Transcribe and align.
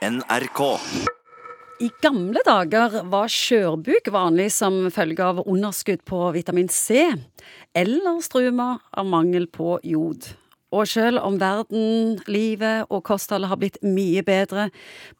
NRK. 0.00 0.60
I 1.84 1.88
gamle 2.00 2.40
dager 2.46 3.02
var 3.12 3.28
skjørbuk 3.28 4.06
vanlig 4.12 4.46
som 4.54 4.86
følge 4.92 5.26
av 5.26 5.42
underskudd 5.44 6.00
på 6.08 6.20
vitamin 6.32 6.70
C, 6.72 7.02
eller 7.76 8.22
struma 8.24 8.78
av 8.96 9.10
mangel 9.12 9.44
på 9.52 9.74
jod. 9.84 10.30
Og 10.72 10.88
selv 10.88 11.20
om 11.20 11.36
verden, 11.36 12.16
livet 12.32 12.88
og 12.88 13.02
kostholdet 13.10 13.50
har 13.50 13.60
blitt 13.60 13.76
mye 13.84 14.22
bedre, 14.24 14.70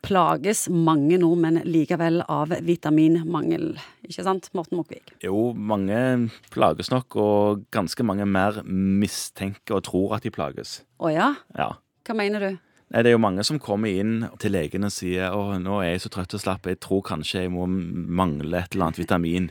plages 0.07 0.65
mange 0.73 1.19
nordmenn 1.21 1.61
likevel 1.69 2.23
av 2.25 2.57
vitaminmangel. 2.65 3.75
Ikke 4.09 4.25
sant, 4.25 4.49
Morten 4.57 4.81
Mokvik? 4.81 5.13
Jo, 5.27 5.51
mange 5.53 6.31
plages 6.55 6.89
nok, 6.95 7.21
og 7.21 7.69
ganske 7.75 8.07
mange 8.07 8.25
mer 8.25 8.63
mistenker 8.65 9.83
og 9.83 9.85
tror 9.93 10.17
at 10.17 10.25
de 10.25 10.33
plages. 10.33 10.79
Å 10.97 11.13
ja? 11.13 11.35
Ja. 11.59 11.75
Hva 12.09 12.17
mener 12.17 12.49
du? 12.49 12.53
Nei, 12.91 13.03
Det 13.05 13.11
er 13.13 13.15
jo 13.15 13.23
mange 13.23 13.45
som 13.47 13.61
kommer 13.63 13.87
inn 13.93 14.25
til 14.43 14.51
legen 14.57 14.83
og 14.85 14.91
sier 14.91 15.31
å, 15.31 15.55
nå 15.63 15.77
er 15.79 15.93
jeg 15.93 16.01
så 16.07 16.11
trøtt 16.11 16.35
og 16.35 16.41
slapp, 16.43 16.67
jeg 16.67 16.81
tror 16.83 17.05
kanskje 17.07 17.45
jeg 17.45 17.53
må 17.55 17.69
mangle 17.71 18.65
et 18.65 18.75
eller 18.75 18.89
annet 18.89 18.99
vitamin. 18.99 19.51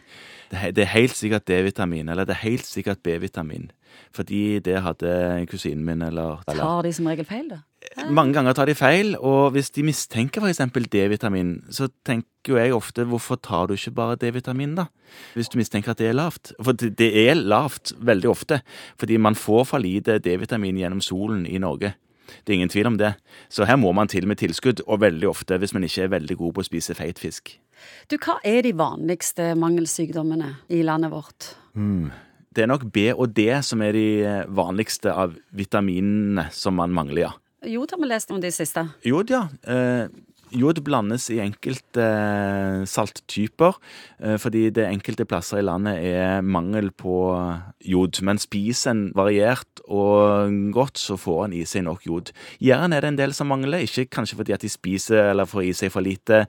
Det, 0.52 0.76
er- 0.84 0.92
helt 0.96 1.16
sikkert 1.16 1.46
D-vitamin, 1.48 2.10
eller 2.10 2.26
det 2.26 2.36
er 2.36 2.44
helt 2.44 2.66
sikkert 2.68 3.00
B-vitamin. 3.06 3.70
Fordi 4.14 4.60
det 4.66 4.82
hadde 4.84 5.46
kusinen 5.50 5.86
min, 5.86 6.02
eller, 6.02 6.42
eller 6.50 6.64
Tar 6.66 6.84
de 6.84 6.92
som 6.94 7.08
regel 7.08 7.26
feil, 7.26 7.48
da? 7.50 7.60
Mange 8.12 8.34
ganger 8.36 8.54
tar 8.54 8.68
de 8.68 8.76
feil, 8.76 9.14
og 9.16 9.54
hvis 9.56 9.70
de 9.72 9.86
mistenker 9.88 10.44
f.eks. 10.44 10.60
D-vitamin, 10.92 11.54
så 11.72 11.88
tenker 12.06 12.52
jo 12.54 12.58
jeg 12.60 12.74
ofte 12.76 13.06
hvorfor 13.08 13.40
tar 13.42 13.70
du 13.70 13.76
ikke 13.78 13.94
bare 13.96 14.18
D-vitamin, 14.20 14.76
da? 14.76 14.88
Hvis 15.38 15.48
du 15.50 15.58
mistenker 15.62 15.94
at 15.96 16.02
det 16.02 16.10
er 16.12 16.18
lavt. 16.20 16.52
For 16.60 16.74
det 16.76 16.92
det 17.00 17.10
er 17.30 17.40
lavt 17.40 17.94
veldig 18.04 18.30
ofte, 18.30 18.60
fordi 19.00 19.18
man 19.18 19.36
får 19.40 19.64
for 19.72 19.80
lite 19.80 20.20
D-vitamin 20.20 20.78
gjennom 20.82 21.02
solen 21.02 21.46
i 21.48 21.58
Norge. 21.62 21.94
Det 22.44 22.54
er 22.54 22.60
ingen 22.60 22.72
tvil 22.72 22.92
om 22.92 23.00
det. 23.00 23.14
Så 23.50 23.68
her 23.70 23.80
må 23.80 23.92
man 23.96 24.12
til 24.12 24.28
med 24.30 24.40
tilskudd, 24.42 24.84
og 24.88 25.02
veldig 25.04 25.30
ofte 25.30 25.60
hvis 25.60 25.74
man 25.76 25.86
ikke 25.88 26.06
er 26.06 26.16
veldig 26.16 26.40
god 26.40 26.56
på 26.56 26.64
å 26.64 26.70
spise 26.70 26.96
feit 26.98 27.20
fisk. 27.22 27.54
Du, 28.12 28.18
hva 28.20 28.40
er 28.48 28.64
de 28.66 28.74
vanligste 28.78 29.54
mangelsykdommene 29.60 30.54
i 30.76 30.82
landet 30.88 31.14
vårt? 31.14 31.54
Det 32.50 32.66
er 32.66 32.72
nok 32.72 32.88
B 32.94 33.10
og 33.14 33.30
D 33.38 33.46
som 33.66 33.84
er 33.86 33.94
de 33.96 34.08
eh, 34.26 34.48
vanligste 34.50 35.14
av 35.14 35.36
vitaminene 35.56 36.50
som 36.56 36.76
man 36.80 36.94
mangler, 36.96 37.30
ja. 37.30 37.36
Jod 37.70 37.92
har 37.92 38.00
vi 38.00 38.08
lest 38.08 38.30
om 38.32 38.40
de 38.40 38.52
siste. 38.56 38.86
Jod, 39.04 39.32
ja. 39.34 39.46
Eh, 39.68 40.08
jod 40.56 40.82
blandes 40.86 41.28
i 41.34 41.40
enkelte 41.44 42.04
eh, 42.04 42.86
salttyper, 42.90 43.78
eh, 44.24 44.38
fordi 44.42 44.68
det 44.76 44.88
enkelte 44.88 45.28
plasser 45.30 45.62
i 45.62 45.66
landet 45.66 46.02
er 46.04 46.42
mangel 46.46 46.92
på 46.92 47.20
jod. 47.86 48.22
Men 48.26 48.42
spiser 48.42 48.94
en 48.94 49.06
variert 49.18 49.84
og 49.88 50.52
godt, 50.76 51.00
så 51.02 51.18
får 51.20 51.46
en 51.48 51.56
i 51.60 51.64
seg 51.70 51.86
nok 51.88 52.06
jod. 52.08 52.34
Jern 52.64 52.94
er 52.94 53.06
det 53.06 53.14
en 53.14 53.22
del 53.24 53.38
som 53.38 53.50
mangler, 53.52 53.86
ikke 53.86 54.10
kanskje 54.20 54.40
fordi 54.42 54.58
at 54.58 54.66
de 54.66 54.72
spiser 54.72 55.32
eller 55.32 55.50
får 55.50 55.70
i 55.70 55.74
seg 55.84 55.94
for 55.94 56.06
lite 56.06 56.46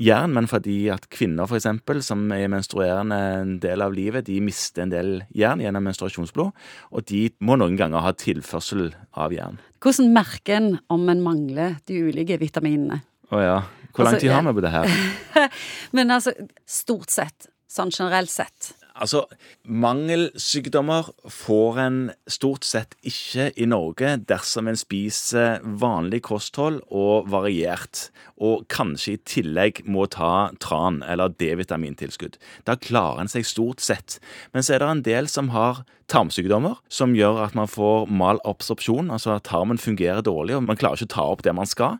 jern, 0.00 0.32
men 0.32 0.48
fordi 0.48 0.86
at 0.92 1.08
kvinner 1.12 1.48
for 1.48 1.58
eksempel, 1.58 2.00
som 2.04 2.24
er 2.34 2.50
menstruerende 2.52 3.18
en 3.42 3.54
del 3.62 3.84
av 3.84 3.94
livet, 3.96 4.26
de 4.26 4.40
mister 4.44 4.86
en 4.86 4.92
del 4.92 5.12
jern 5.36 5.62
gjennom 5.62 5.84
menstruasjonsblod, 5.88 6.52
og 6.92 7.06
de 7.10 7.26
må 7.44 7.58
noen 7.60 7.76
ganger 7.80 8.04
ha 8.04 8.14
tilførsel 8.16 8.92
av 9.12 9.34
jern. 9.36 9.60
Hvordan 9.82 10.12
merker 10.14 10.58
en 10.58 10.70
om 10.92 11.08
en 11.10 11.24
mangler 11.24 11.80
de 11.90 12.04
ulike 12.08 12.38
vitaminene? 12.40 13.02
Å 13.32 13.40
ja. 13.40 13.56
Hvor 13.92 14.06
lang 14.06 14.16
Altså, 14.16 14.24
tid 14.24 14.32
har 14.32 14.44
vi 14.46 14.54
på 14.56 14.64
det 14.64 14.72
her? 14.72 14.94
Men 15.96 16.14
altså, 16.14 16.32
stort 16.68 17.12
sett, 17.12 17.48
sånn 17.68 17.92
generelt 17.92 18.32
sett. 18.32 18.72
Altså, 18.92 19.22
mangelsykdommer 19.64 21.08
får 21.32 21.78
en 21.80 21.98
stort 22.28 22.66
sett 22.68 22.92
ikke 23.08 23.48
i 23.56 23.64
Norge 23.68 24.10
dersom 24.28 24.68
en 24.68 24.76
spiser 24.76 25.62
vanlig 25.80 26.20
kosthold 26.28 26.82
og 26.92 27.30
variert, 27.32 28.10
og 28.36 28.66
kanskje 28.72 29.16
i 29.16 29.22
tillegg 29.28 29.80
må 29.88 30.04
ta 30.12 30.50
tran 30.60 31.00
eller 31.08 31.32
D-vitamintilskudd. 31.40 32.36
Da 32.68 32.76
klarer 32.76 33.24
en 33.24 33.32
seg 33.32 33.48
stort 33.48 33.80
sett. 33.84 34.18
Men 34.52 34.64
så 34.64 34.76
er 34.76 34.84
det 34.84 34.92
en 34.92 35.04
del 35.08 35.30
som 35.32 35.50
har 35.56 35.86
tarmsykdommer, 36.12 36.76
som 36.92 37.16
gjør 37.16 37.40
at 37.46 37.56
man 37.58 37.70
får 37.70 38.06
malabsorpsjon, 38.12 39.10
altså 39.14 39.36
at 39.36 39.48
tarmen 39.48 39.80
fungerer 39.80 40.22
dårlig, 40.24 40.58
og 40.58 40.66
man 40.68 40.78
klarer 40.78 41.00
ikke 41.00 41.10
å 41.10 41.16
ta 41.16 41.26
opp 41.32 41.44
det 41.46 41.56
man 41.56 41.68
skal 41.68 41.98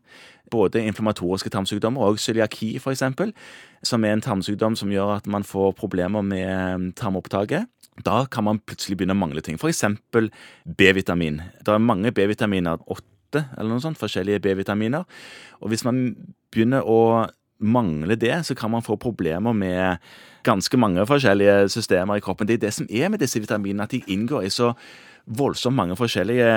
både 0.52 0.82
inflammatoriske 0.84 1.50
tarmsykdommer 1.52 2.04
og 2.04 2.20
cøliaki 2.20 2.74
f.eks., 2.80 3.04
som 3.88 4.04
er 4.04 4.16
en 4.16 4.24
tarmsykdom 4.24 4.76
som 4.78 4.92
gjør 4.92 5.16
at 5.16 5.30
man 5.30 5.46
får 5.46 5.72
problemer 5.78 6.24
med 6.26 6.44
eh, 6.46 6.84
tarmopptaket. 6.98 7.70
Da 8.06 8.22
kan 8.32 8.46
man 8.46 8.60
plutselig 8.64 8.98
begynne 8.98 9.16
å 9.16 9.20
mangle 9.20 9.42
ting, 9.44 9.58
f.eks. 9.60 9.84
B-vitamin. 10.78 11.40
Det 11.60 11.74
er 11.74 11.82
mange 11.82 12.12
B-vitaminer, 12.14 12.80
åtte 12.86 13.46
eller 13.56 13.72
noe 13.72 13.84
sånt, 13.84 14.00
forskjellige 14.00 14.42
B-vitaminer. 14.44 15.08
Og 15.60 15.72
hvis 15.72 15.84
man 15.88 16.04
begynner 16.52 16.86
å 16.88 17.26
mangle 17.62 18.16
det, 18.18 18.46
så 18.46 18.54
kan 18.58 18.70
man 18.70 18.82
få 18.82 18.96
problemer 18.96 19.52
med 19.52 20.02
ganske 20.44 20.76
mange 20.76 21.06
forskjellige 21.06 21.68
systemer 21.68 22.18
i 22.18 22.24
kroppen. 22.24 22.48
Det 22.48 22.54
er 22.54 22.66
det 22.66 22.74
som 22.74 22.86
er 22.90 23.08
med 23.08 23.22
disse 23.22 23.40
vitaminene, 23.40 23.82
at 23.86 23.94
de 23.94 24.02
inngår 24.06 24.46
i 24.46 24.50
så 24.50 24.72
voldsomt 25.26 25.76
mange 25.76 25.96
forskjellige 25.98 26.48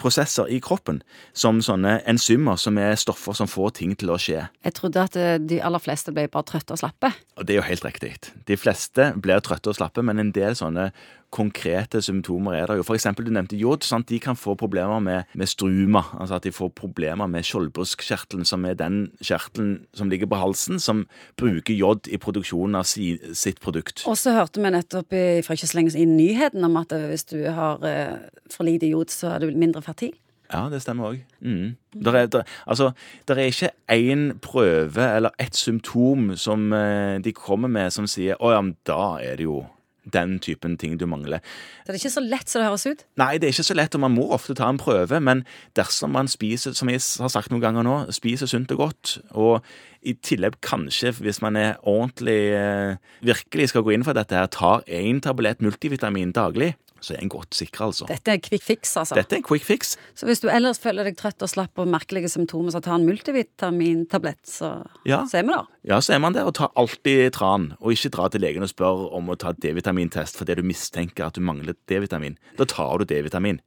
prosesser 0.00 0.50
i 0.52 0.60
kroppen, 0.62 1.02
som 1.32 1.60
sånne 1.64 1.98
enzymer, 2.08 2.60
som 2.60 2.78
er 2.78 2.98
stoffer 3.00 3.36
som 3.36 3.50
får 3.50 3.74
ting 3.80 3.96
til 3.98 4.12
å 4.14 4.18
skje. 4.20 4.46
Jeg 4.64 4.76
trodde 4.78 5.02
at 5.02 5.18
eh, 5.18 5.38
de 5.40 5.62
aller 5.64 5.82
fleste 5.82 6.14
ble 6.14 6.28
bare 6.32 6.48
trøtte 6.48 6.76
og 6.76 6.82
slappe. 6.82 7.12
Og 7.38 7.48
det 7.48 7.56
er 7.56 7.62
jo 7.62 7.70
helt 7.70 7.88
riktig. 7.88 8.14
De 8.48 8.58
fleste 8.60 9.12
blir 9.22 9.42
trøtte 9.44 9.72
og 9.72 9.78
slappe, 9.78 10.04
men 10.06 10.22
en 10.22 10.32
del 10.34 10.56
sånne 10.58 10.90
konkrete 11.32 12.02
symptomer 12.04 12.56
er 12.56 12.68
det 12.68 12.78
jo. 12.80 12.86
For 12.86 12.98
eksempel, 12.98 13.26
du 13.26 13.32
nevnte 13.32 13.56
jod. 13.56 13.86
Sant? 13.86 14.10
De 14.10 14.20
kan 14.22 14.36
få 14.38 14.54
problemer 14.58 15.00
med, 15.02 15.30
med 15.38 15.48
struma. 15.48 16.04
Altså 16.20 16.36
at 16.36 16.46
de 16.46 16.52
får 16.52 16.72
problemer 16.76 17.30
med 17.30 17.46
skjoldbruskkjertelen, 17.48 18.44
som 18.48 18.66
er 18.68 18.76
den 18.78 19.06
kjertelen 19.24 19.86
som 19.96 20.12
ligger 20.12 20.28
på 20.30 20.40
halsen, 20.42 20.80
som 20.82 21.06
bruker 21.40 21.74
jod 21.74 22.10
i 22.12 22.20
produksjonen 22.20 22.76
av 22.82 22.86
si, 22.88 23.14
sitt 23.38 23.62
produkt. 23.64 24.04
Og 24.10 24.18
så 24.20 24.36
hørte 24.36 24.60
vi 24.60 24.74
nettopp 24.74 25.16
i, 25.16 25.24
for 25.46 25.56
ikke 25.56 25.70
så 25.72 25.80
lenge 25.80 25.94
siden 25.96 26.12
i 26.20 26.28
nyheten 26.28 26.68
om 26.68 26.76
at 26.82 26.92
eh, 26.92 27.08
hvis 27.10 27.26
du 27.32 27.38
har 27.48 27.80
eh, 27.88 28.11
for 28.50 28.68
lite 28.68 28.90
jod, 28.90 29.12
så 29.12 29.34
er 29.34 29.44
du 29.44 29.52
mindre 29.56 29.82
fertil. 29.84 30.14
Ja, 30.52 30.66
det 30.68 30.82
stemmer 30.84 31.12
òg. 31.12 31.20
Mm. 31.40 31.76
Altså, 32.04 32.92
der 33.28 33.40
er 33.40 33.48
ikke 33.48 33.70
én 33.92 34.32
prøve 34.44 35.06
eller 35.16 35.30
ett 35.40 35.56
symptom 35.56 36.36
som 36.36 36.72
eh, 36.76 37.18
de 37.24 37.32
kommer 37.32 37.68
med 37.68 37.92
som 37.92 38.06
sier 38.06 38.36
'Å 38.36 38.52
ja, 38.52 38.60
men 38.60 38.76
da 38.86 39.18
er 39.22 39.36
det 39.36 39.44
jo 39.48 39.64
den 40.12 40.38
typen 40.40 40.76
ting 40.76 40.98
du 40.98 41.06
mangler'. 41.06 41.40
Så 41.86 41.86
det 41.86 41.94
er 41.94 42.00
ikke 42.02 42.20
så 42.20 42.28
lett 42.28 42.48
som 42.50 42.60
det 42.60 42.68
høres 42.68 42.86
ut. 42.86 43.04
Nei, 43.16 43.38
det 43.38 43.48
er 43.48 43.52
ikke 43.54 43.70
så 43.70 43.74
lett, 43.74 43.94
og 43.94 44.00
man 44.00 44.14
må 44.14 44.28
ofte 44.30 44.54
ta 44.54 44.68
en 44.68 44.78
prøve, 44.78 45.20
men 45.20 45.44
dersom 45.74 46.10
man 46.10 46.28
spiser, 46.28 46.72
som 46.72 46.88
jeg 46.88 47.00
har 47.20 47.28
sagt 47.28 47.50
noen 47.50 47.62
ganger 47.62 47.82
nå, 47.82 48.12
spiser 48.12 48.46
sunt 48.46 48.70
og 48.72 48.78
godt, 48.78 49.18
og 49.30 49.62
i 50.02 50.12
tillegg 50.12 50.60
kanskje, 50.60 51.14
hvis 51.22 51.40
man 51.40 51.56
er 51.56 51.78
ordentlig 51.82 52.52
eh, 52.52 52.96
virkelig 53.22 53.68
skal 53.68 53.82
gå 53.82 53.94
inn 53.94 54.04
for 54.04 54.12
dette 54.12 54.34
her, 54.34 54.46
tar 54.46 54.82
én 54.86 55.22
tablett 55.22 55.62
multivitamin 55.62 56.32
daglig, 56.32 56.74
så 57.02 57.14
er 57.16 57.22
en 57.24 57.28
godt 57.32 57.54
sikra, 57.58 57.88
altså. 57.90 58.06
Dette 58.08 58.30
er 58.36 58.38
quick 58.42 58.62
fix, 58.62 58.92
altså. 58.96 59.16
Dette 59.18 59.34
er 59.34 59.40
en 59.42 59.46
quick 59.48 59.64
fix. 59.66 59.96
Så 60.14 60.28
hvis 60.28 60.40
du 60.42 60.48
ellers 60.52 60.78
føler 60.82 61.08
deg 61.08 61.16
trøtt 61.18 61.42
og 61.42 61.50
slapp 61.50 61.82
og 61.82 61.90
merkelige 61.90 62.30
symptomer, 62.30 62.70
så 62.74 62.80
ta 62.84 62.94
en 62.94 63.06
multivitamintablett, 63.08 64.40
så, 64.46 64.86
Ja. 65.04 65.24
så 65.26 65.38
er 65.38 65.42
vi 65.42 65.48
der. 65.52 65.66
Ja, 65.84 65.98
så 66.00 66.14
er 66.14 66.18
man 66.22 66.32
der 66.32 66.44
og 66.46 66.54
tar 66.54 66.70
alltid 66.76 67.32
tran, 67.32 67.74
og 67.80 67.92
ikke 67.92 68.10
dra 68.14 68.28
til 68.28 68.40
legen 68.40 68.62
og 68.62 68.70
spør 68.70 69.12
om 69.12 69.28
å 69.32 69.36
ta 69.38 69.52
D-vitamintest 69.52 70.36
fordi 70.38 70.54
du 70.56 70.62
mistenker 70.62 71.26
at 71.26 71.34
du 71.34 71.40
mangler 71.40 71.74
D-vitamin. 71.88 72.36
Da 72.58 72.64
tar 72.64 72.98
du 72.98 73.04
D-vitamin. 73.04 73.60